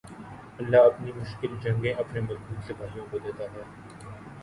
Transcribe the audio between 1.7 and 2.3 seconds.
اپنے